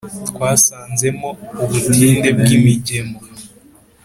[0.29, 1.29] twasanzemo
[1.63, 3.19] ubutinde bwi migemo: